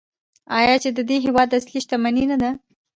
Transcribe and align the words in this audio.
آیا 0.59 0.75
چې 0.83 0.89
د 0.97 0.99
دې 1.09 1.17
هیواد 1.25 1.49
اصلي 1.57 1.79
شتمني 1.83 2.25
نه 2.31 2.37
ده؟ 2.41 2.49